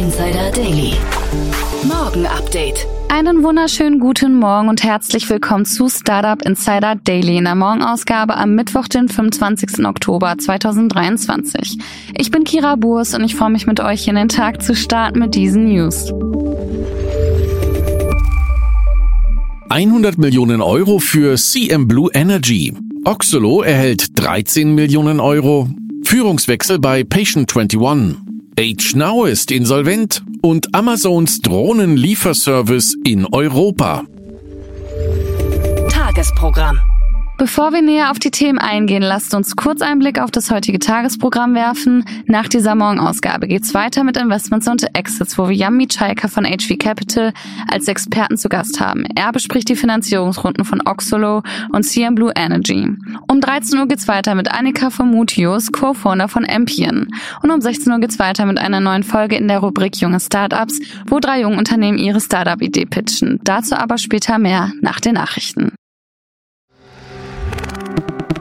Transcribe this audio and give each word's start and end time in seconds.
Insider 0.00 0.50
Daily. 0.52 0.94
Morgen 1.86 2.24
Update. 2.24 2.86
Einen 3.10 3.42
wunderschönen 3.42 4.00
guten 4.00 4.34
Morgen 4.38 4.70
und 4.70 4.82
herzlich 4.82 5.28
willkommen 5.28 5.66
zu 5.66 5.90
Startup 5.90 6.40
Insider 6.40 6.94
Daily 6.94 7.36
in 7.36 7.44
der 7.44 7.54
Morgenausgabe 7.54 8.34
am 8.34 8.54
Mittwoch, 8.54 8.88
den 8.88 9.10
25. 9.10 9.84
Oktober 9.84 10.38
2023. 10.38 11.76
Ich 12.16 12.30
bin 12.30 12.44
Kira 12.44 12.76
Burs 12.76 13.12
und 13.12 13.24
ich 13.24 13.36
freue 13.36 13.50
mich 13.50 13.66
mit 13.66 13.78
euch 13.80 14.08
in 14.08 14.14
den 14.14 14.30
Tag 14.30 14.62
zu 14.62 14.74
starten 14.74 15.18
mit 15.18 15.34
diesen 15.34 15.66
News. 15.66 16.10
100 19.68 20.16
Millionen 20.16 20.62
Euro 20.62 20.98
für 20.98 21.36
CM 21.36 21.86
Blue 21.88 22.08
Energy. 22.14 22.72
Oxolo 23.04 23.60
erhält 23.60 24.18
13 24.18 24.74
Millionen 24.74 25.20
Euro. 25.20 25.68
Führungswechsel 26.04 26.78
bei 26.78 27.04
Patient 27.04 27.54
21. 27.54 28.30
HNow 28.60 29.26
ist 29.26 29.50
insolvent 29.50 30.22
und 30.42 30.74
Amazons 30.74 31.40
Drohnenlieferservice 31.40 32.94
in 33.04 33.24
Europa. 33.24 34.04
Tagesprogramm. 35.88 36.78
Bevor 37.40 37.72
wir 37.72 37.80
näher 37.80 38.10
auf 38.10 38.18
die 38.18 38.30
Themen 38.30 38.58
eingehen, 38.58 39.02
lasst 39.02 39.34
uns 39.34 39.56
kurz 39.56 39.80
einen 39.80 39.98
Blick 39.98 40.20
auf 40.20 40.30
das 40.30 40.50
heutige 40.50 40.78
Tagesprogramm 40.78 41.54
werfen. 41.54 42.04
Nach 42.26 42.46
dieser 42.46 42.74
Morgenausgabe 42.74 43.48
geht's 43.48 43.72
weiter 43.72 44.04
mit 44.04 44.18
Investments 44.18 44.68
und 44.68 44.94
Exits, 44.94 45.38
wo 45.38 45.48
wir 45.48 45.56
Jan 45.56 45.74
Mitschaika 45.74 46.28
von 46.28 46.44
HV 46.44 46.76
Capital 46.78 47.32
als 47.66 47.88
Experten 47.88 48.36
zu 48.36 48.50
Gast 48.50 48.78
haben. 48.78 49.06
Er 49.16 49.32
bespricht 49.32 49.70
die 49.70 49.76
Finanzierungsrunden 49.76 50.66
von 50.66 50.82
Oxolo 50.84 51.42
und 51.72 51.84
CM 51.84 52.14
Blue 52.14 52.30
Energy. 52.36 52.86
Um 53.26 53.40
13 53.40 53.78
Uhr 53.78 53.88
geht's 53.88 54.06
weiter 54.06 54.34
mit 54.34 54.52
Annika 54.52 54.90
von 54.90 55.10
Mutius, 55.10 55.72
Co-Founder 55.72 56.28
von 56.28 56.46
Ampion. 56.46 57.08
Und 57.42 57.50
um 57.50 57.62
16 57.62 57.90
Uhr 57.90 58.00
geht's 58.00 58.18
weiter 58.18 58.44
mit 58.44 58.58
einer 58.58 58.80
neuen 58.80 59.02
Folge 59.02 59.36
in 59.36 59.48
der 59.48 59.60
Rubrik 59.60 59.96
Junge 59.96 60.20
Startups, 60.20 60.78
wo 61.06 61.20
drei 61.20 61.40
junge 61.40 61.56
Unternehmen 61.56 61.96
ihre 61.96 62.20
Startup-Idee 62.20 62.84
pitchen. 62.84 63.40
Dazu 63.44 63.76
aber 63.76 63.96
später 63.96 64.36
mehr 64.36 64.72
nach 64.82 65.00
den 65.00 65.14
Nachrichten. 65.14 65.72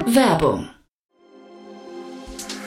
Werbung. 0.10 0.79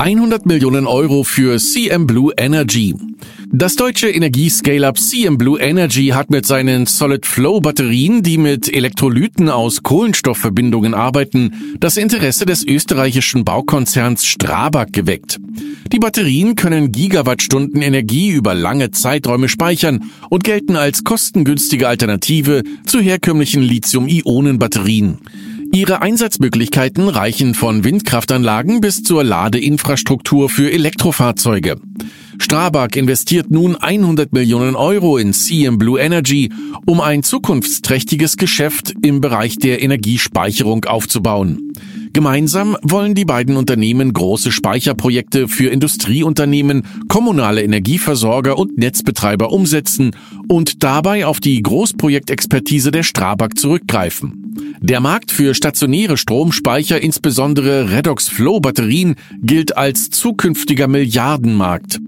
100 0.00 0.46
Millionen 0.46 0.86
Euro 0.86 1.24
für 1.24 1.58
CM 1.58 2.06
Blue 2.06 2.32
Energy. 2.34 2.94
Das 3.52 3.76
deutsche 3.76 4.08
Energie-Scale-Up 4.08 4.98
CM 4.98 5.36
Blue 5.36 5.60
Energy 5.60 6.06
hat 6.14 6.30
mit 6.30 6.46
seinen 6.46 6.86
Solid-Flow-Batterien, 6.86 8.22
die 8.22 8.38
mit 8.38 8.72
Elektrolyten 8.72 9.50
aus 9.50 9.82
Kohlenstoffverbindungen 9.82 10.94
arbeiten, 10.94 11.76
das 11.80 11.98
Interesse 11.98 12.46
des 12.46 12.66
österreichischen 12.66 13.44
Baukonzerns 13.44 14.24
Strabag 14.24 14.86
geweckt. 14.94 15.38
Die 15.92 15.98
Batterien 15.98 16.56
können 16.56 16.92
Gigawattstunden 16.92 17.82
Energie 17.82 18.30
über 18.30 18.54
lange 18.54 18.92
Zeiträume 18.92 19.50
speichern 19.50 20.10
und 20.30 20.44
gelten 20.44 20.76
als 20.76 21.04
kostengünstige 21.04 21.88
Alternative 21.88 22.62
zu 22.86 23.00
herkömmlichen 23.00 23.60
Lithium-Ionen-Batterien. 23.60 25.18
Ihre 25.72 26.02
Einsatzmöglichkeiten 26.02 27.08
reichen 27.08 27.54
von 27.54 27.84
Windkraftanlagen 27.84 28.80
bis 28.80 29.04
zur 29.04 29.22
Ladeinfrastruktur 29.22 30.50
für 30.50 30.72
Elektrofahrzeuge. 30.72 31.76
Strabag 32.38 32.96
investiert 32.96 33.52
nun 33.52 33.76
100 33.76 34.32
Millionen 34.32 34.74
Euro 34.74 35.16
in 35.16 35.32
CM 35.32 35.78
Blue 35.78 36.00
Energy, 36.00 36.50
um 36.86 37.00
ein 37.00 37.22
zukunftsträchtiges 37.22 38.36
Geschäft 38.36 38.94
im 39.02 39.20
Bereich 39.20 39.58
der 39.58 39.80
Energiespeicherung 39.80 40.86
aufzubauen. 40.86 41.72
Gemeinsam 42.12 42.76
wollen 42.82 43.14
die 43.14 43.24
beiden 43.24 43.56
Unternehmen 43.56 44.12
große 44.12 44.50
Speicherprojekte 44.50 45.46
für 45.46 45.70
Industrieunternehmen, 45.70 46.82
kommunale 47.08 47.62
Energieversorger 47.62 48.58
und 48.58 48.78
Netzbetreiber 48.78 49.52
umsetzen 49.52 50.10
und 50.48 50.82
dabei 50.82 51.26
auf 51.26 51.38
die 51.38 51.62
Großprojektexpertise 51.62 52.90
der 52.90 53.04
Strabag 53.04 53.56
zurückgreifen. 53.56 54.54
Der 54.80 55.00
Markt 55.00 55.30
für 55.30 55.54
stationäre 55.54 56.16
Stromspeicher, 56.16 57.00
insbesondere 57.00 57.92
Redox 57.92 58.28
Flow 58.28 58.58
Batterien, 58.58 59.14
gilt 59.40 59.76
als 59.76 60.10
zukünftiger 60.10 60.88
Milliardenmarkt. 60.88 62.00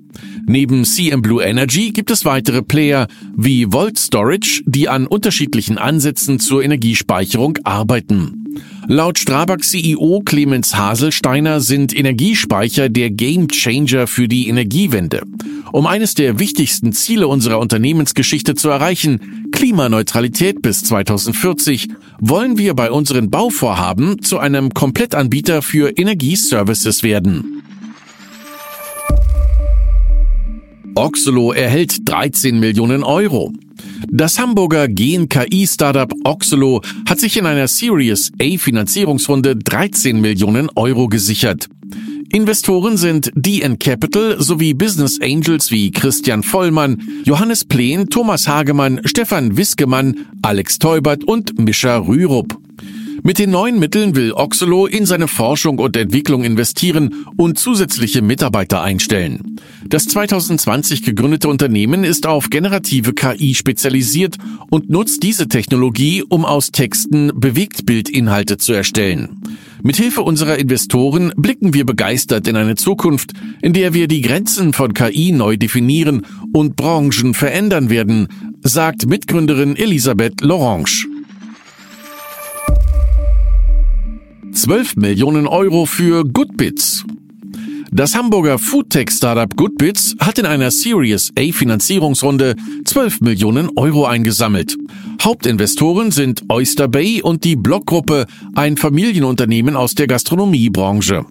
Neben 0.47 0.85
CM 0.85 1.23
Blue 1.23 1.43
Energy 1.43 1.91
gibt 1.93 2.11
es 2.11 2.25
weitere 2.25 2.63
Player 2.63 3.07
wie 3.37 3.73
Volt 3.73 3.99
Storage, 3.99 4.63
die 4.67 4.89
an 4.89 5.07
unterschiedlichen 5.07 5.79
Ansätzen 5.79 6.41
zur 6.41 6.65
Energiespeicherung 6.65 7.59
arbeiten. 7.63 8.42
Laut 8.89 9.19
Strabag 9.19 9.63
CEO 9.63 10.23
Clemens 10.25 10.77
Haselsteiner 10.77 11.61
sind 11.61 11.97
Energiespeicher 11.97 12.89
der 12.89 13.11
Gamechanger 13.11 14.07
für 14.07 14.27
die 14.27 14.49
Energiewende. 14.49 15.23
Um 15.71 15.87
eines 15.87 16.15
der 16.15 16.39
wichtigsten 16.39 16.93
Ziele 16.93 17.29
unserer 17.29 17.61
Unternehmensgeschichte 17.61 18.55
zu 18.55 18.69
erreichen, 18.69 19.49
Klimaneutralität 19.53 20.63
bis 20.63 20.83
2040, 20.85 21.89
wollen 22.19 22.59
wir 22.59 22.75
bei 22.75 22.91
unseren 22.91 23.31
Bauvorhaben 23.31 24.21
zu 24.21 24.39
einem 24.39 24.71
Komplettanbieter 24.75 25.63
für 25.63 25.97
Energieservices 25.97 27.03
werden. 27.03 27.63
Oxolo 30.95 31.53
erhält 31.53 32.09
13 32.09 32.59
Millionen 32.59 33.05
Euro. 33.05 33.53
Das 34.15 34.39
Hamburger 34.39 34.89
Gen-KI-Startup 34.89 36.13
Oxolo 36.25 36.83
hat 37.09 37.19
sich 37.19 37.39
in 37.39 37.47
einer 37.47 37.67
Series 37.67 38.31
A 38.43 38.59
Finanzierungsrunde 38.59 39.57
13 39.57 40.21
Millionen 40.21 40.69
Euro 40.75 41.09
gesichert. 41.09 41.71
Investoren 42.31 42.99
sind 42.99 43.33
DN 43.35 43.79
Capital 43.79 44.37
sowie 44.39 44.75
Business 44.75 45.19
Angels 45.23 45.71
wie 45.71 45.91
Christian 45.91 46.43
Vollmann, 46.43 47.03
Johannes 47.25 47.65
Pleen, 47.65 48.11
Thomas 48.11 48.47
Hagemann, 48.47 49.01
Stefan 49.07 49.57
Wiskemann, 49.57 50.27
Alex 50.43 50.79
Teubert 50.79 51.25
und 51.25 51.59
Mischa 51.59 51.97
Rürup. 51.97 52.62
Mit 53.25 53.39
den 53.39 53.51
neuen 53.51 53.79
Mitteln 53.79 54.17
will 54.17 54.33
Oxolo 54.33 54.87
in 54.87 55.07
seine 55.07 55.29
Forschung 55.29 55.79
und 55.79 55.97
Entwicklung 55.97 56.43
investieren 56.43 57.25
und 57.37 57.57
zusätzliche 57.57 58.21
Mitarbeiter 58.21 58.83
einstellen. 58.83 59.61
Das 59.87 60.07
2020 60.07 61.05
gegründete 61.05 61.47
Unternehmen 61.47 62.03
ist 62.03 62.27
auf 62.27 62.51
generative 62.51 63.13
KI 63.13 63.55
spezialisiert 63.55 64.39
und 64.71 64.91
nutzt 64.91 65.23
diese 65.23 65.47
Technologie, 65.47 66.25
um 66.29 66.45
aus 66.45 66.73
Texten 66.73 67.31
Bewegtbildinhalte 67.33 68.59
zu 68.59 68.73
erstellen. 68.73 69.41
Mithilfe 69.85 70.23
unserer 70.23 70.59
Investoren 70.59 71.33
blicken 71.37 71.75
wir 71.75 71.87
begeistert 71.87 72.49
in 72.49 72.57
eine 72.57 72.75
Zukunft, 72.75 73.35
in 73.61 73.73
der 73.73 73.95
wir 73.95 74.09
die 74.09 74.23
Grenzen 74.23 74.73
von 74.73 74.95
KI 74.95 75.31
neu 75.31 75.57
definieren 75.57 76.27
und 76.53 76.75
Branchen 76.75 77.35
verändern 77.35 77.89
werden, 77.89 78.27
sagt 78.63 79.07
Mitgründerin 79.07 79.77
Elisabeth 79.77 80.41
Lorange. 80.41 81.12
12 84.53 84.97
Millionen 84.97 85.47
Euro 85.47 85.87
für 85.87 86.25
Goodbits. 86.25 87.05
Das 87.91 88.15
Hamburger 88.15 88.59
Foodtech-Startup 88.59 89.57
Goodbits 89.57 90.15
hat 90.21 90.39
in 90.39 90.47
einer 90.47 90.71
Series 90.71 91.33
A 91.39 91.53
Finanzierungsrunde 91.53 92.57
12 92.85 93.23
Millionen 93.23 93.71
Euro 93.77 94.05
eingesammelt. 94.05 94.77
Hauptinvestoren 95.23 96.11
sind 96.11 96.43
Oyster 96.51 96.87
Bay 96.87 97.23
und 97.23 97.45
die 97.45 97.57
Blockgruppe, 97.57 98.27
ein 98.55 98.77
Familienunternehmen 98.77 99.75
aus 99.75 99.95
der 99.95 100.07
Gastronomiebranche. 100.07 101.25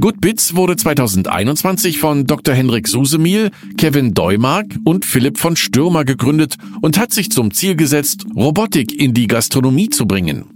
Goodbits 0.00 0.56
wurde 0.56 0.74
2021 0.74 1.98
von 1.98 2.26
Dr. 2.26 2.54
Henrik 2.54 2.88
Susemiel, 2.88 3.50
Kevin 3.78 4.14
Deumark 4.14 4.66
und 4.84 5.04
Philipp 5.04 5.38
von 5.38 5.54
Stürmer 5.54 6.04
gegründet 6.04 6.56
und 6.82 6.98
hat 6.98 7.12
sich 7.12 7.30
zum 7.30 7.52
Ziel 7.52 7.76
gesetzt, 7.76 8.26
Robotik 8.34 8.92
in 9.00 9.14
die 9.14 9.28
Gastronomie 9.28 9.90
zu 9.90 10.06
bringen. 10.06 10.46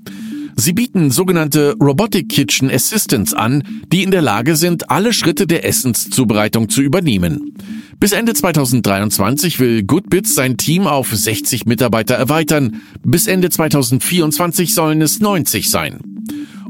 Sie 0.60 0.72
bieten 0.72 1.12
sogenannte 1.12 1.76
Robotic 1.80 2.28
Kitchen 2.28 2.68
Assistants 2.68 3.32
an, 3.32 3.62
die 3.92 4.02
in 4.02 4.10
der 4.10 4.22
Lage 4.22 4.56
sind, 4.56 4.90
alle 4.90 5.12
Schritte 5.12 5.46
der 5.46 5.64
Essenszubereitung 5.64 6.68
zu 6.68 6.82
übernehmen. 6.82 7.54
Bis 8.00 8.10
Ende 8.10 8.34
2023 8.34 9.60
will 9.60 9.84
Goodbits 9.84 10.34
sein 10.34 10.56
Team 10.56 10.88
auf 10.88 11.14
60 11.14 11.66
Mitarbeiter 11.66 12.16
erweitern. 12.16 12.82
Bis 13.04 13.28
Ende 13.28 13.50
2024 13.50 14.74
sollen 14.74 15.00
es 15.00 15.20
90 15.20 15.70
sein. 15.70 16.00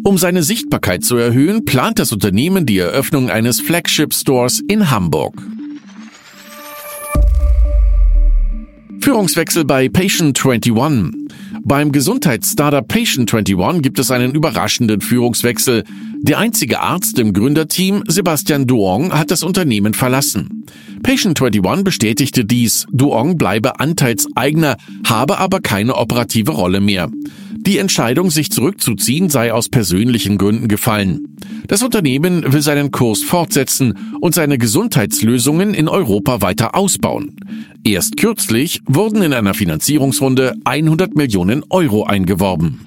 Um 0.04 0.18
seine 0.18 0.42
Sichtbarkeit 0.42 1.02
zu 1.02 1.16
erhöhen, 1.16 1.64
plant 1.64 1.98
das 1.98 2.12
Unternehmen 2.12 2.66
die 2.66 2.76
Eröffnung 2.76 3.30
eines 3.30 3.58
Flagship 3.58 4.12
Stores 4.12 4.60
in 4.68 4.90
Hamburg. 4.90 5.42
Führungswechsel 9.00 9.64
bei 9.64 9.88
Patient 9.88 10.38
21. 10.38 11.28
Beim 11.64 11.92
Gesundheitsstartup 11.92 12.88
Patient 12.88 13.32
21 13.32 13.82
gibt 13.82 13.98
es 13.98 14.10
einen 14.10 14.34
überraschenden 14.34 15.00
Führungswechsel. 15.00 15.84
Der 16.20 16.38
einzige 16.38 16.80
Arzt 16.80 17.18
im 17.18 17.32
Gründerteam, 17.32 18.04
Sebastian 18.06 18.66
Duong, 18.66 19.12
hat 19.12 19.30
das 19.30 19.42
Unternehmen 19.42 19.94
verlassen. 19.94 20.64
Patient 21.02 21.40
21 21.40 21.84
bestätigte 21.84 22.44
dies. 22.44 22.86
Duong 22.92 23.38
bleibe 23.38 23.80
Anteilseigner, 23.80 24.76
habe 25.06 25.38
aber 25.38 25.60
keine 25.60 25.96
operative 25.96 26.52
Rolle 26.52 26.80
mehr. 26.80 27.10
Die 27.60 27.78
Entscheidung, 27.78 28.30
sich 28.30 28.50
zurückzuziehen, 28.50 29.30
sei 29.30 29.52
aus 29.52 29.68
persönlichen 29.68 30.38
Gründen 30.38 30.68
gefallen. 30.68 31.36
Das 31.66 31.82
Unternehmen 31.82 32.52
will 32.52 32.62
seinen 32.62 32.90
Kurs 32.90 33.22
fortsetzen 33.22 33.98
und 34.20 34.34
seine 34.34 34.58
Gesundheitslösungen 34.58 35.74
in 35.74 35.88
Europa 35.88 36.40
weiter 36.40 36.74
ausbauen. 36.74 37.36
Erst 37.84 38.16
kürzlich 38.16 38.80
wurden 38.86 39.22
in 39.22 39.32
einer 39.32 39.54
Finanzierungsrunde 39.54 40.54
100 40.64 41.14
Millionen 41.14 41.62
Euro 41.68 42.04
eingeworben. 42.04 42.80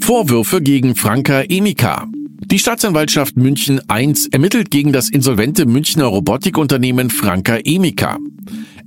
Vorwürfe 0.00 0.60
gegen 0.60 0.96
Franka 0.96 1.42
Emika. 1.42 2.08
Die 2.50 2.58
Staatsanwaltschaft 2.58 3.36
München 3.36 3.80
I 3.92 4.12
ermittelt 4.32 4.72
gegen 4.72 4.92
das 4.92 5.08
insolvente 5.08 5.66
Münchner 5.66 6.06
Robotikunternehmen 6.06 7.08
Franka 7.08 7.58
Emika. 7.62 8.18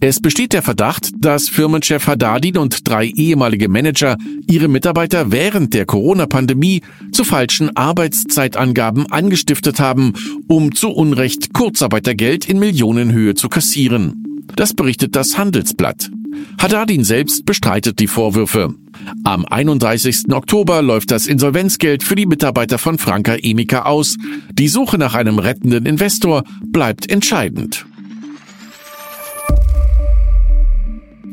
Es 0.05 0.19
besteht 0.19 0.51
der 0.51 0.61
Verdacht, 0.61 1.11
dass 1.17 1.47
Firmenchef 1.47 2.07
Haddadin 2.07 2.57
und 2.57 2.85
drei 2.85 3.05
ehemalige 3.05 3.69
Manager 3.69 4.17
ihre 4.49 4.67
Mitarbeiter 4.67 5.31
während 5.31 5.73
der 5.73 5.85
Corona-Pandemie 5.85 6.81
zu 7.13 7.23
falschen 7.23 7.73
Arbeitszeitangaben 7.77 9.09
angestiftet 9.09 9.79
haben, 9.79 10.11
um 10.49 10.75
zu 10.75 10.89
Unrecht 10.89 11.53
Kurzarbeitergeld 11.53 12.49
in 12.49 12.59
Millionenhöhe 12.59 13.35
zu 13.35 13.47
kassieren. 13.47 14.43
Das 14.57 14.73
berichtet 14.73 15.15
das 15.15 15.37
Handelsblatt. 15.37 16.11
Haddadin 16.57 17.05
selbst 17.05 17.45
bestreitet 17.45 17.99
die 17.99 18.07
Vorwürfe. 18.07 18.75
Am 19.23 19.45
31. 19.45 20.33
Oktober 20.33 20.81
läuft 20.81 21.11
das 21.11 21.27
Insolvenzgeld 21.27 22.03
für 22.03 22.15
die 22.15 22.25
Mitarbeiter 22.25 22.77
von 22.77 22.97
Franka 22.97 23.37
Emika 23.37 23.83
aus. 23.83 24.17
Die 24.51 24.67
Suche 24.67 24.97
nach 24.97 25.13
einem 25.15 25.39
rettenden 25.39 25.85
Investor 25.85 26.43
bleibt 26.73 27.09
entscheidend. 27.09 27.85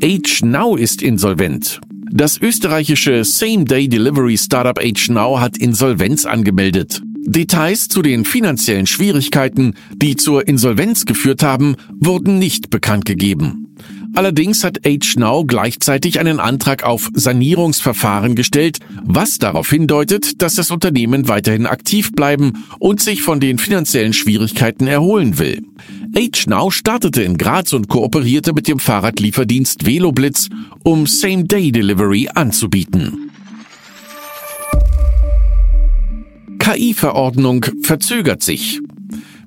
HNow 0.02 0.78
ist 0.78 1.02
insolvent. 1.02 1.78
Das 2.10 2.40
österreichische 2.40 3.22
Same-Day-Delivery-Startup 3.22 4.78
HNow 4.82 5.38
hat 5.38 5.58
Insolvenz 5.58 6.24
angemeldet. 6.24 7.02
Details 7.26 7.88
zu 7.88 8.00
den 8.00 8.24
finanziellen 8.24 8.86
Schwierigkeiten, 8.86 9.74
die 9.94 10.16
zur 10.16 10.48
Insolvenz 10.48 11.04
geführt 11.04 11.42
haben, 11.42 11.76
wurden 11.90 12.38
nicht 12.38 12.70
bekannt 12.70 13.04
gegeben. 13.04 13.76
Allerdings 14.14 14.64
hat 14.64 14.80
HNow 14.84 15.46
gleichzeitig 15.46 16.18
einen 16.18 16.40
Antrag 16.40 16.82
auf 16.84 17.10
Sanierungsverfahren 17.14 18.34
gestellt, 18.34 18.78
was 19.02 19.38
darauf 19.38 19.70
hindeutet, 19.70 20.42
dass 20.42 20.56
das 20.56 20.70
Unternehmen 20.70 21.28
weiterhin 21.28 21.66
aktiv 21.66 22.12
bleiben 22.12 22.64
und 22.78 23.00
sich 23.00 23.22
von 23.22 23.40
den 23.40 23.58
finanziellen 23.58 24.12
Schwierigkeiten 24.12 24.86
erholen 24.86 25.38
will. 25.38 25.62
HNow 26.14 26.72
startete 26.72 27.22
in 27.22 27.38
Graz 27.38 27.72
und 27.72 27.88
kooperierte 27.88 28.52
mit 28.52 28.66
dem 28.66 28.78
Fahrradlieferdienst 28.78 29.86
Veloblitz, 29.86 30.48
um 30.82 31.06
Same-Day-Delivery 31.06 32.30
anzubieten. 32.34 33.30
KI-Verordnung 36.58 37.64
verzögert 37.82 38.42
sich. 38.42 38.80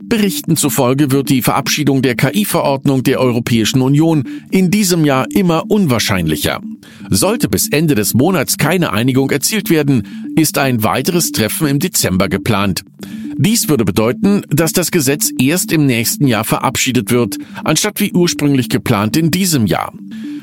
Berichten 0.10 0.58
zufolge 0.58 1.12
wird 1.12 1.30
die 1.30 1.42
Verabschiedung 1.42 2.02
der 2.02 2.16
KI-Verordnung 2.16 3.04
der 3.04 3.20
Europäischen 3.20 3.82
Union 3.82 4.24
in 4.52 4.70
diesem 4.70 5.06
Jahr 5.06 5.26
immer 5.30 5.70
unwahrscheinlicher. 5.70 6.62
Sollte 7.10 7.50
bis 7.50 7.70
Ende 7.70 7.96
des 7.96 8.14
Monats 8.14 8.58
keine 8.58 8.92
Einigung 8.92 9.32
erzielt 9.32 9.70
werden, 9.70 10.08
ist 10.36 10.58
ein 10.58 10.84
weiteres 10.84 11.32
Treffen 11.32 11.68
im 11.68 11.80
Dezember 11.80 12.30
geplant. 12.30 12.84
Dies 13.36 13.70
würde 13.70 13.86
bedeuten, 13.86 14.44
dass 14.50 14.74
das 14.74 14.92
Gesetz 14.92 15.32
erst 15.40 15.72
im 15.72 15.86
nächsten 15.86 16.28
Jahr 16.28 16.44
verabschiedet 16.44 17.12
wird, 17.12 17.38
anstatt 17.64 18.00
wie 18.00 18.12
ursprünglich 18.14 18.70
geplant 18.70 19.18
in 19.18 19.32
diesem 19.32 19.66
Jahr. 19.66 19.94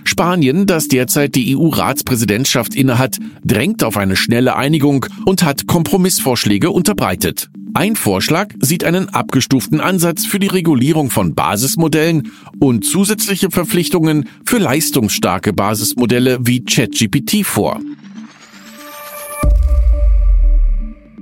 Spanien, 0.04 0.66
das 0.66 0.88
derzeit 0.88 1.34
die 1.34 1.56
EU-Ratspräsidentschaft 1.56 2.74
innehat, 2.74 3.18
drängt 3.44 3.84
auf 3.84 3.96
eine 3.96 4.16
schnelle 4.16 4.56
Einigung 4.56 5.06
und 5.24 5.42
hat 5.44 5.66
Kompromissvorschläge 5.66 6.70
unterbreitet. 6.70 7.50
Ein 7.74 7.94
Vorschlag 7.94 8.48
sieht 8.58 8.82
einen 8.82 9.10
abgestuften 9.10 9.80
Ansatz 9.80 10.26
für 10.26 10.40
die 10.40 10.48
Regulierung 10.48 11.10
von 11.10 11.34
Basismodellen 11.34 12.32
und 12.58 12.84
zusätzliche 12.84 13.50
Verpflichtungen 13.50 14.28
für 14.44 14.58
leistungsstarke 14.58 15.52
Basismodelle 15.52 16.38
wie 16.42 16.64
ChatGPT 16.64 17.46
vor. 17.46 17.80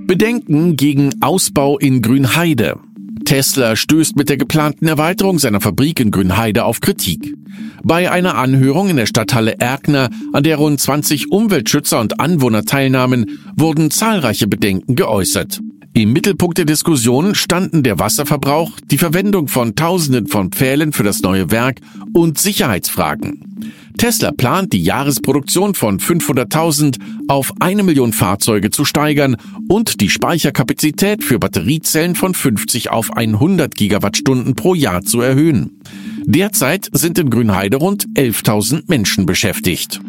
Bedenken 0.09 0.75
gegen 0.75 1.21
Ausbau 1.21 1.77
in 1.77 2.01
Grünheide. 2.01 2.79
Tesla 3.25 3.75
stößt 3.75 4.15
mit 4.15 4.27
der 4.27 4.37
geplanten 4.37 4.87
Erweiterung 4.87 5.37
seiner 5.37 5.61
Fabrik 5.61 5.99
in 5.99 6.09
Grünheide 6.09 6.65
auf 6.65 6.79
Kritik. 6.79 7.35
Bei 7.83 8.09
einer 8.09 8.33
Anhörung 8.33 8.89
in 8.89 8.95
der 8.95 9.05
Stadthalle 9.05 9.59
Erkner, 9.59 10.09
an 10.33 10.41
der 10.41 10.57
rund 10.57 10.81
20 10.81 11.31
Umweltschützer 11.31 11.99
und 11.99 12.19
Anwohner 12.19 12.65
teilnahmen, 12.65 13.39
wurden 13.55 13.91
zahlreiche 13.91 14.47
Bedenken 14.47 14.95
geäußert. 14.95 15.59
Im 15.93 16.13
Mittelpunkt 16.13 16.57
der 16.57 16.65
Diskussion 16.65 17.35
standen 17.35 17.83
der 17.83 17.99
Wasserverbrauch, 17.99 18.71
die 18.91 18.97
Verwendung 18.97 19.47
von 19.47 19.75
Tausenden 19.75 20.27
von 20.27 20.51
Pfählen 20.51 20.93
für 20.93 21.03
das 21.03 21.21
neue 21.21 21.51
Werk 21.51 21.81
und 22.13 22.37
Sicherheitsfragen. 22.37 23.73
Tesla 23.97 24.31
plant, 24.31 24.71
die 24.71 24.81
Jahresproduktion 24.81 25.73
von 25.73 25.99
500.000 25.99 26.99
auf 27.27 27.51
eine 27.59 27.83
Million 27.83 28.13
Fahrzeuge 28.13 28.69
zu 28.69 28.85
steigern 28.85 29.35
und 29.67 29.99
die 29.99 30.09
Speicherkapazität 30.09 31.23
für 31.23 31.37
Batteriezellen 31.37 32.15
von 32.15 32.33
50 32.33 32.91
auf 32.91 33.11
100 33.11 33.75
Gigawattstunden 33.75 34.55
pro 34.55 34.75
Jahr 34.75 35.01
zu 35.01 35.19
erhöhen. 35.19 35.81
Derzeit 36.23 36.87
sind 36.93 37.19
in 37.19 37.29
Grünheide 37.29 37.77
rund 37.77 38.05
11.000 38.15 38.83
Menschen 38.87 39.25
beschäftigt. 39.25 39.99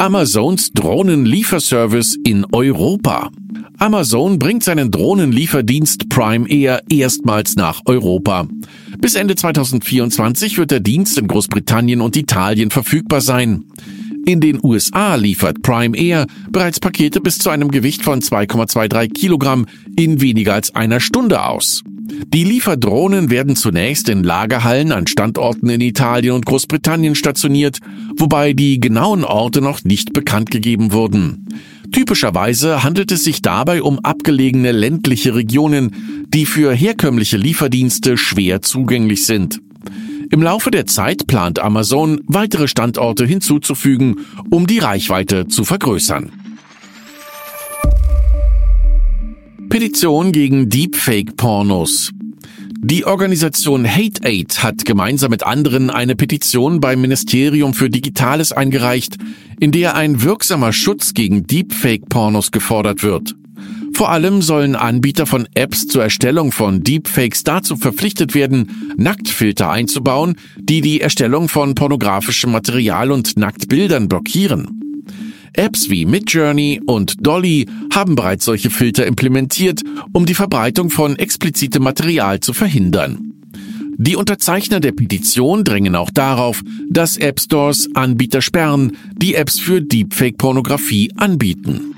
Amazons 0.00 0.72
Drohnenlieferservice 0.72 2.16
in 2.24 2.46
Europa. 2.52 3.28
Amazon 3.76 4.38
bringt 4.38 4.64
seinen 4.64 4.90
Drohnenlieferdienst 4.90 6.08
Prime 6.08 6.48
Air 6.48 6.82
erstmals 6.88 7.54
nach 7.56 7.82
Europa. 7.84 8.48
Bis 8.98 9.14
Ende 9.14 9.34
2024 9.34 10.56
wird 10.56 10.70
der 10.70 10.80
Dienst 10.80 11.18
in 11.18 11.28
Großbritannien 11.28 12.00
und 12.00 12.16
Italien 12.16 12.70
verfügbar 12.70 13.20
sein. 13.20 13.66
In 14.24 14.40
den 14.40 14.58
USA 14.62 15.16
liefert 15.16 15.60
Prime 15.60 15.94
Air 15.94 16.26
bereits 16.48 16.80
Pakete 16.80 17.20
bis 17.20 17.38
zu 17.38 17.50
einem 17.50 17.70
Gewicht 17.70 18.02
von 18.02 18.22
2,23 18.22 19.12
Kilogramm 19.12 19.66
in 19.98 20.22
weniger 20.22 20.54
als 20.54 20.74
einer 20.74 21.00
Stunde 21.00 21.44
aus. 21.44 21.82
Die 22.28 22.44
Lieferdrohnen 22.44 23.30
werden 23.30 23.56
zunächst 23.56 24.08
in 24.08 24.22
Lagerhallen 24.22 24.92
an 24.92 25.06
Standorten 25.06 25.68
in 25.68 25.80
Italien 25.80 26.34
und 26.34 26.46
Großbritannien 26.46 27.14
stationiert, 27.14 27.78
wobei 28.16 28.52
die 28.52 28.78
genauen 28.78 29.24
Orte 29.24 29.60
noch 29.60 29.84
nicht 29.84 30.12
bekannt 30.12 30.50
gegeben 30.50 30.92
wurden. 30.92 31.48
Typischerweise 31.92 32.84
handelt 32.84 33.10
es 33.10 33.24
sich 33.24 33.42
dabei 33.42 33.82
um 33.82 33.98
abgelegene 34.00 34.70
ländliche 34.70 35.34
Regionen, 35.34 36.26
die 36.28 36.46
für 36.46 36.72
herkömmliche 36.72 37.36
Lieferdienste 37.36 38.16
schwer 38.16 38.62
zugänglich 38.62 39.26
sind. 39.26 39.60
Im 40.30 40.42
Laufe 40.42 40.70
der 40.70 40.86
Zeit 40.86 41.26
plant 41.26 41.58
Amazon, 41.58 42.20
weitere 42.26 42.68
Standorte 42.68 43.26
hinzuzufügen, 43.26 44.26
um 44.50 44.68
die 44.68 44.78
Reichweite 44.78 45.48
zu 45.48 45.64
vergrößern. 45.64 46.30
Petition 49.70 50.32
gegen 50.32 50.68
Deepfake-Pornos. 50.68 52.10
Die 52.82 53.04
Organisation 53.06 53.88
Hate 53.88 54.24
Aid 54.24 54.64
hat 54.64 54.84
gemeinsam 54.84 55.30
mit 55.30 55.44
anderen 55.44 55.90
eine 55.90 56.16
Petition 56.16 56.80
beim 56.80 57.00
Ministerium 57.00 57.72
für 57.72 57.88
Digitales 57.88 58.50
eingereicht, 58.50 59.16
in 59.60 59.70
der 59.70 59.94
ein 59.94 60.24
wirksamer 60.24 60.72
Schutz 60.72 61.14
gegen 61.14 61.46
Deepfake-Pornos 61.46 62.50
gefordert 62.50 63.04
wird. 63.04 63.36
Vor 63.94 64.10
allem 64.10 64.42
sollen 64.42 64.74
Anbieter 64.74 65.24
von 65.24 65.46
Apps 65.54 65.86
zur 65.86 66.02
Erstellung 66.02 66.50
von 66.50 66.82
Deepfakes 66.82 67.44
dazu 67.44 67.76
verpflichtet 67.76 68.34
werden, 68.34 68.94
Nacktfilter 68.96 69.70
einzubauen, 69.70 70.34
die 70.58 70.80
die 70.80 71.00
Erstellung 71.00 71.48
von 71.48 71.76
pornografischem 71.76 72.50
Material 72.50 73.12
und 73.12 73.36
Nacktbildern 73.36 74.08
blockieren. 74.08 74.89
Apps 75.52 75.90
wie 75.90 76.04
Midjourney 76.04 76.80
und 76.86 77.26
Dolly 77.26 77.66
haben 77.92 78.14
bereits 78.14 78.44
solche 78.44 78.70
Filter 78.70 79.06
implementiert, 79.06 79.82
um 80.12 80.26
die 80.26 80.34
Verbreitung 80.34 80.90
von 80.90 81.16
explizitem 81.16 81.82
Material 81.82 82.40
zu 82.40 82.52
verhindern. 82.52 83.30
Die 84.02 84.16
Unterzeichner 84.16 84.80
der 84.80 84.92
Petition 84.92 85.62
drängen 85.62 85.94
auch 85.94 86.10
darauf, 86.10 86.62
dass 86.88 87.18
App 87.18 87.38
Stores 87.38 87.86
Anbieter 87.94 88.40
sperren, 88.40 88.96
die 89.12 89.34
Apps 89.34 89.60
für 89.60 89.82
Deepfake-Pornografie 89.82 91.12
anbieten. 91.16 91.94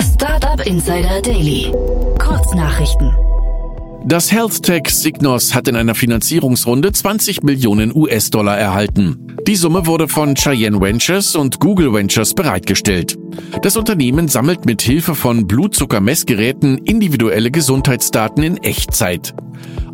Startup 0.00 0.66
Insider 0.66 1.22
Daily. 1.22 1.70
Kurznachrichten. 2.18 3.12
Das 4.06 4.30
Health 4.30 4.62
Tech 4.62 4.90
Signos 4.90 5.54
hat 5.54 5.66
in 5.66 5.76
einer 5.76 5.94
Finanzierungsrunde 5.94 6.92
20 6.92 7.42
Millionen 7.42 7.90
US-Dollar 7.96 8.58
erhalten. 8.58 9.34
Die 9.46 9.56
Summe 9.56 9.86
wurde 9.86 10.08
von 10.08 10.34
Cheyenne 10.34 10.78
Ventures 10.78 11.34
und 11.34 11.58
Google 11.58 11.90
Ventures 11.94 12.34
bereitgestellt. 12.34 13.16
Das 13.62 13.78
Unternehmen 13.78 14.28
sammelt 14.28 14.66
mit 14.66 14.82
Hilfe 14.82 15.14
von 15.14 15.46
Blutzuckermessgeräten 15.46 16.78
individuelle 16.84 17.50
Gesundheitsdaten 17.50 18.42
in 18.42 18.58
Echtzeit. 18.58 19.34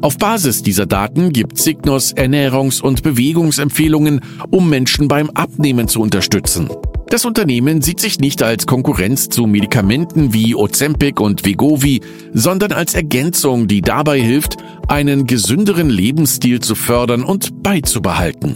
Auf 0.01 0.19
Basis 0.19 0.65
dieser 0.65 0.87
Daten 0.87 1.33
gibt 1.33 1.59
Signos 1.59 2.13
Ernährungs- 2.13 2.83
und 2.83 3.05
Bewegungsempfehlungen, 3.05 4.23
um 4.51 4.69
Menschen 4.69 5.07
beim 5.07 5.31
Abnehmen 5.31 5.87
zu 5.87 6.01
unterstützen. 6.01 6.69
Das 7.11 7.25
Unternehmen 7.25 7.83
sieht 7.83 7.99
sich 7.99 8.21
nicht 8.21 8.41
als 8.41 8.67
Konkurrenz 8.67 9.29
zu 9.29 9.49
Medikamenten 9.49 10.33
wie 10.33 10.55
Ozempic 10.55 11.21
und 11.21 11.45
Vegovi, 11.45 12.03
sondern 12.33 12.71
als 12.71 12.95
Ergänzung, 12.95 13.67
die 13.67 13.83
dabei 13.83 14.21
hilft, 14.21 14.59
einen 14.87 15.27
gesünderen 15.27 15.91
Lebensstil 15.91 16.61
zu 16.61 16.77
fördern 16.77 17.25
und 17.25 17.65
beizubehalten. 17.65 18.55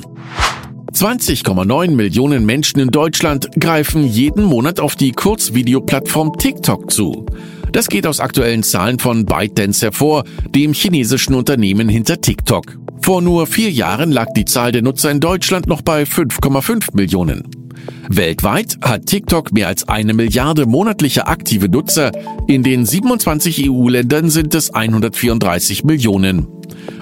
20,9 0.93 1.91
Millionen 1.91 2.47
Menschen 2.47 2.79
in 2.79 2.93
Deutschland 2.93 3.51
greifen 3.59 4.07
jeden 4.07 4.45
Monat 4.45 4.79
auf 4.79 4.95
die 4.95 5.11
Kurzvideoplattform 5.11 6.39
TikTok 6.39 6.93
zu. 6.93 7.27
Das 7.73 7.89
geht 7.89 8.07
aus 8.07 8.21
aktuellen 8.21 8.63
Zahlen 8.63 9.01
von 9.01 9.27
ByteDance 9.27 9.85
hervor, 9.85 10.23
dem 10.55 10.75
chinesischen 10.75 11.35
Unternehmen 11.35 11.89
hinter 11.89 12.21
TikTok. 12.21 12.79
Vor 13.03 13.21
nur 13.21 13.49
vier 13.49 13.73
Jahren 13.73 14.13
lag 14.13 14.29
die 14.37 14.45
Zahl 14.45 14.71
der 14.71 14.83
Nutzer 14.83 15.11
in 15.11 15.19
Deutschland 15.19 15.67
noch 15.67 15.83
bei 15.83 16.05
5,5 16.05 16.95
Millionen. 16.95 17.64
Weltweit 18.09 18.79
hat 18.83 19.07
TikTok 19.07 19.53
mehr 19.53 19.69
als 19.69 19.89
eine 19.89 20.15
Milliarde 20.15 20.67
monatliche 20.67 21.27
aktive 21.27 21.69
Nutzer. 21.69 22.13
In 22.47 22.63
den 22.63 22.87
27 22.87 23.71
EU-Ländern 23.71 24.31
sind 24.31 24.55
es 24.55 24.75
134 24.75 25.85
Millionen. 25.85 26.47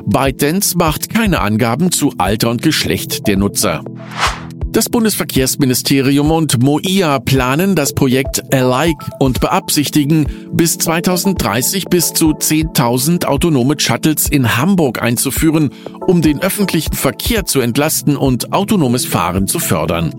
ByteDance 0.07 0.77
macht 0.77 1.11
keine 1.11 1.41
Angaben 1.41 1.93
zu 1.93 2.15
Alter 2.19 2.51
und 2.51 2.63
Geschlecht 2.63 3.27
der 3.27 3.37
Nutzer. 3.37 3.83
Das 4.73 4.89
Bundesverkehrsministerium 4.89 6.31
und 6.31 6.63
MOIA 6.63 7.19
planen 7.19 7.75
das 7.75 7.93
Projekt 7.93 8.43
Alike 8.55 9.05
und 9.19 9.39
beabsichtigen, 9.39 10.27
bis 10.51 10.79
2030 10.79 11.85
bis 11.91 12.15
zu 12.15 12.31
10.000 12.31 13.27
autonome 13.27 13.75
Shuttles 13.79 14.31
in 14.31 14.57
Hamburg 14.57 15.03
einzuführen, 15.03 15.69
um 16.07 16.23
den 16.23 16.41
öffentlichen 16.41 16.95
Verkehr 16.95 17.45
zu 17.45 17.61
entlasten 17.61 18.17
und 18.17 18.55
autonomes 18.55 19.05
Fahren 19.05 19.47
zu 19.47 19.59
fördern. 19.59 20.15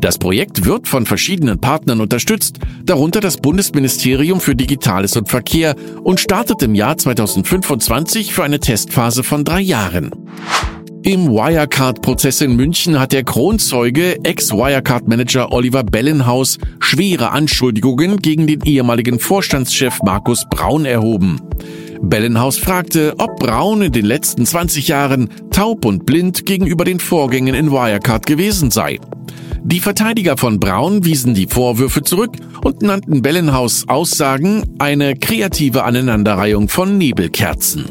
Das 0.00 0.16
Projekt 0.16 0.64
wird 0.64 0.86
von 0.86 1.06
verschiedenen 1.06 1.60
Partnern 1.60 2.00
unterstützt, 2.00 2.58
darunter 2.84 3.20
das 3.20 3.36
Bundesministerium 3.36 4.40
für 4.40 4.54
Digitales 4.54 5.16
und 5.16 5.28
Verkehr 5.28 5.74
und 6.04 6.20
startet 6.20 6.62
im 6.62 6.76
Jahr 6.76 6.96
2025 6.96 8.32
für 8.32 8.44
eine 8.44 8.60
Testphase 8.60 9.24
von 9.24 9.44
drei 9.44 9.60
Jahren. 9.60 10.12
Im 11.02 11.28
Wirecard-Prozess 11.28 12.42
in 12.42 12.54
München 12.54 13.00
hat 13.00 13.12
der 13.12 13.24
Kronzeuge 13.24 14.22
Ex-Wirecard-Manager 14.24 15.52
Oliver 15.52 15.82
Bellenhaus 15.82 16.58
schwere 16.80 17.30
Anschuldigungen 17.30 18.18
gegen 18.18 18.46
den 18.46 18.60
ehemaligen 18.62 19.18
Vorstandschef 19.18 20.00
Markus 20.04 20.44
Braun 20.50 20.84
erhoben. 20.84 21.40
Bellenhaus 22.02 22.58
fragte, 22.58 23.14
ob 23.18 23.36
Braun 23.38 23.82
in 23.82 23.92
den 23.92 24.04
letzten 24.04 24.46
20 24.46 24.88
Jahren 24.88 25.28
taub 25.50 25.84
und 25.84 26.06
blind 26.06 26.46
gegenüber 26.46 26.84
den 26.84 27.00
Vorgängen 27.00 27.54
in 27.54 27.72
Wirecard 27.72 28.26
gewesen 28.26 28.70
sei. 28.70 28.98
Die 29.62 29.80
Verteidiger 29.80 30.36
von 30.36 30.60
Braun 30.60 31.04
wiesen 31.04 31.34
die 31.34 31.46
Vorwürfe 31.46 32.02
zurück 32.02 32.36
und 32.64 32.82
nannten 32.82 33.22
Bellenhaus 33.22 33.88
Aussagen 33.88 34.64
eine 34.78 35.14
kreative 35.16 35.84
Aneinanderreihung 35.84 36.68
von 36.68 36.96
Nebelkerzen. 36.96 37.86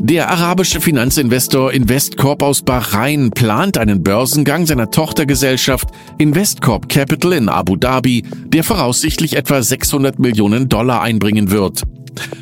Der 0.00 0.30
arabische 0.30 0.80
Finanzinvestor 0.80 1.72
Investcorp 1.72 2.44
aus 2.44 2.62
Bahrain 2.62 3.30
plant 3.32 3.78
einen 3.78 4.04
Börsengang 4.04 4.64
seiner 4.64 4.92
Tochtergesellschaft 4.92 5.88
Investcorp 6.18 6.88
Capital 6.88 7.32
in 7.32 7.48
Abu 7.48 7.74
Dhabi, 7.74 8.22
der 8.46 8.62
voraussichtlich 8.62 9.36
etwa 9.36 9.60
600 9.60 10.20
Millionen 10.20 10.68
Dollar 10.68 11.02
einbringen 11.02 11.50
wird. 11.50 11.82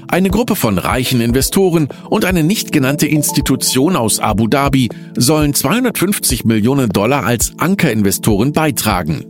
Eine 0.08 0.30
Gruppe 0.30 0.54
von 0.54 0.78
reichen 0.78 1.20
Investoren 1.20 1.88
und 2.08 2.24
eine 2.24 2.44
nicht 2.44 2.70
genannte 2.72 3.06
Institution 3.06 3.96
aus 3.96 4.20
Abu 4.20 4.46
Dhabi 4.46 4.88
sollen 5.16 5.52
250 5.52 6.44
Millionen 6.44 6.90
Dollar 6.90 7.24
als 7.24 7.52
Ankerinvestoren 7.58 8.52
beitragen. 8.52 9.24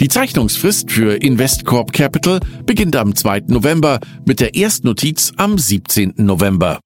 Die 0.00 0.08
Zeichnungsfrist 0.08 0.90
für 0.90 1.14
Investcorp 1.22 1.92
Capital 1.92 2.40
beginnt 2.66 2.96
am 2.96 3.14
2. 3.14 3.44
November 3.46 4.00
mit 4.26 4.40
der 4.40 4.54
Erstnotiz 4.54 5.32
am 5.36 5.56
17. 5.56 6.14
November. 6.16 6.80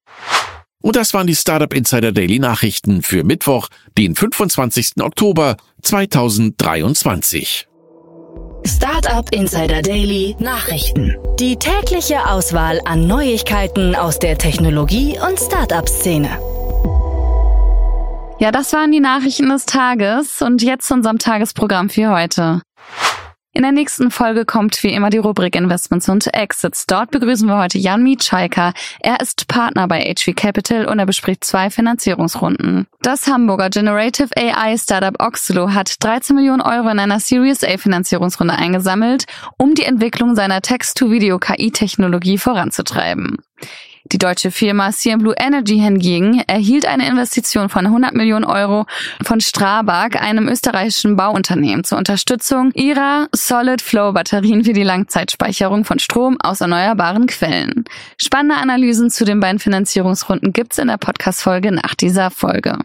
Und 0.82 0.96
das 0.96 1.14
waren 1.14 1.26
die 1.26 1.36
Startup 1.36 1.72
Insider 1.72 2.12
Daily 2.12 2.38
Nachrichten 2.38 3.02
für 3.02 3.24
Mittwoch, 3.24 3.68
den 3.96 4.14
25. 4.14 5.00
Oktober 5.00 5.56
2023. 5.82 7.68
Startup 8.64 9.28
Insider 9.32 9.82
Daily 9.82 10.36
Nachrichten. 10.38 11.16
Die 11.40 11.56
tägliche 11.56 12.28
Auswahl 12.28 12.80
an 12.84 13.06
Neuigkeiten 13.06 13.96
aus 13.96 14.18
der 14.18 14.38
Technologie- 14.38 15.18
und 15.18 15.38
Startup-Szene. 15.38 16.28
Ja, 18.38 18.50
das 18.52 18.72
waren 18.72 18.92
die 18.92 19.00
Nachrichten 19.00 19.48
des 19.48 19.66
Tages 19.66 20.42
und 20.42 20.62
jetzt 20.62 20.88
zu 20.88 20.94
unserem 20.94 21.18
Tagesprogramm 21.18 21.90
für 21.90 22.10
heute. 22.10 22.62
In 23.54 23.62
der 23.62 23.72
nächsten 23.72 24.10
Folge 24.10 24.46
kommt 24.46 24.82
wie 24.82 24.94
immer 24.94 25.10
die 25.10 25.18
Rubrik 25.18 25.54
Investments 25.56 26.08
und 26.08 26.32
Exits. 26.32 26.86
Dort 26.86 27.10
begrüßen 27.10 27.46
wir 27.46 27.58
heute 27.58 27.76
Jan 27.76 28.02
Mietschaiker. 28.02 28.72
Er 29.00 29.20
ist 29.20 29.46
Partner 29.46 29.86
bei 29.86 30.00
HV 30.00 30.34
Capital 30.34 30.86
und 30.86 30.98
er 30.98 31.04
bespricht 31.04 31.44
zwei 31.44 31.68
Finanzierungsrunden. 31.68 32.86
Das 33.02 33.26
Hamburger 33.26 33.68
Generative 33.68 34.30
AI 34.36 34.78
Startup 34.78 35.14
Oxelo 35.22 35.74
hat 35.74 36.02
13 36.02 36.34
Millionen 36.34 36.62
Euro 36.62 36.88
in 36.88 36.98
einer 36.98 37.20
Series 37.20 37.62
A 37.62 37.76
Finanzierungsrunde 37.76 38.54
eingesammelt, 38.54 39.26
um 39.58 39.74
die 39.74 39.84
Entwicklung 39.84 40.34
seiner 40.34 40.62
Text-to-Video-KI-Technologie 40.62 42.38
voranzutreiben. 42.38 43.36
Die 44.12 44.18
deutsche 44.18 44.50
Firma 44.50 44.90
CM 44.90 45.20
Blue 45.20 45.34
Energy 45.38 45.78
hingegen 45.78 46.40
erhielt 46.46 46.84
eine 46.84 47.08
Investition 47.08 47.70
von 47.70 47.86
100 47.86 48.14
Millionen 48.14 48.44
Euro 48.44 48.84
von 49.22 49.40
Strabag, 49.40 50.20
einem 50.20 50.48
österreichischen 50.48 51.16
Bauunternehmen, 51.16 51.82
zur 51.82 51.96
Unterstützung 51.96 52.72
ihrer 52.74 53.28
Solid 53.34 53.80
Flow 53.80 54.12
Batterien 54.12 54.64
für 54.64 54.74
die 54.74 54.82
Langzeitspeicherung 54.82 55.86
von 55.86 55.98
Strom 55.98 56.36
aus 56.42 56.60
erneuerbaren 56.60 57.26
Quellen. 57.26 57.84
Spannende 58.20 58.56
Analysen 58.56 59.08
zu 59.08 59.24
den 59.24 59.40
beiden 59.40 59.58
Finanzierungsrunden 59.58 60.52
gibt's 60.52 60.76
in 60.76 60.88
der 60.88 60.98
Podcast-Folge 60.98 61.72
nach 61.72 61.94
dieser 61.94 62.30
Folge. 62.30 62.78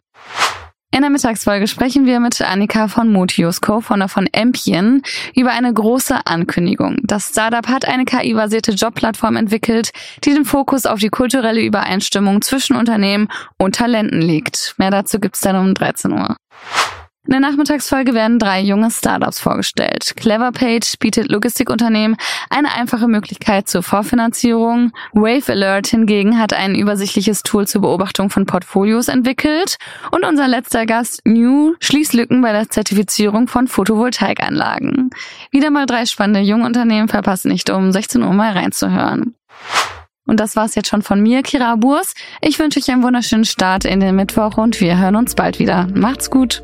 In 0.89 1.01
der 1.01 1.09
Mittagsfolge 1.09 1.67
sprechen 1.67 2.05
wir 2.05 2.21
mit 2.21 2.41
Annika 2.41 2.87
von 2.87 3.11
Motius, 3.11 3.59
Co-Founder 3.59 4.07
von 4.07 4.25
Empien, 4.31 5.01
über 5.35 5.51
eine 5.51 5.73
große 5.73 6.25
Ankündigung. 6.25 6.97
Das 7.03 7.29
Startup 7.29 7.67
hat 7.67 7.85
eine 7.85 8.05
KI-basierte 8.05 8.71
Jobplattform 8.71 9.35
entwickelt, 9.35 9.91
die 10.23 10.33
den 10.33 10.45
Fokus 10.45 10.85
auf 10.85 10.99
die 10.99 11.09
kulturelle 11.09 11.61
Übereinstimmung 11.61 12.41
zwischen 12.41 12.77
Unternehmen 12.77 13.27
und 13.57 13.75
Talenten 13.75 14.21
legt. 14.21 14.75
Mehr 14.77 14.91
dazu 14.91 15.19
gibt's 15.19 15.41
dann 15.41 15.57
um 15.57 15.73
13 15.73 16.13
Uhr. 16.13 16.37
In 17.27 17.31
der 17.31 17.41
Nachmittagsfolge 17.41 18.13
werden 18.13 18.39
drei 18.39 18.61
junge 18.61 18.89
Startups 18.89 19.41
vorgestellt. 19.41 20.13
Cleverpage 20.15 20.97
bietet 20.97 21.29
Logistikunternehmen 21.29 22.15
eine 22.49 22.73
einfache 22.73 23.09
Möglichkeit 23.09 23.67
zur 23.67 23.83
Vorfinanzierung. 23.83 24.93
Wave 25.11 25.51
Alert 25.51 25.87
hingegen 25.87 26.39
hat 26.39 26.53
ein 26.53 26.73
übersichtliches 26.73 27.43
Tool 27.43 27.67
zur 27.67 27.81
Beobachtung 27.81 28.29
von 28.29 28.45
Portfolios 28.45 29.09
entwickelt. 29.09 29.75
Und 30.11 30.23
unser 30.23 30.47
letzter 30.47 30.85
Gast, 30.85 31.19
New, 31.25 31.73
schließt 31.81 32.13
Lücken 32.13 32.41
bei 32.41 32.53
der 32.53 32.69
Zertifizierung 32.69 33.49
von 33.49 33.67
Photovoltaikanlagen. 33.67 35.09
Wieder 35.51 35.69
mal 35.69 35.85
drei 35.85 36.05
spannende 36.05 36.39
Jungunternehmen, 36.39 37.09
verpasst 37.09 37.43
nicht 37.43 37.69
um 37.69 37.91
16 37.91 38.23
Uhr 38.23 38.31
mal 38.31 38.53
reinzuhören. 38.53 39.35
Und 40.25 40.39
das 40.39 40.55
war's 40.55 40.75
jetzt 40.75 40.87
schon 40.87 41.01
von 41.01 41.21
mir, 41.21 41.43
Kira 41.43 41.75
Burs. 41.75 42.13
Ich 42.39 42.57
wünsche 42.57 42.79
euch 42.79 42.89
einen 42.89 43.03
wunderschönen 43.03 43.45
Start 43.45 43.83
in 43.83 43.99
den 43.99 44.15
Mittwoch 44.15 44.57
und 44.57 44.79
wir 44.79 44.97
hören 44.97 45.17
uns 45.17 45.35
bald 45.35 45.59
wieder. 45.59 45.87
Macht's 45.93 46.31
gut! 46.31 46.63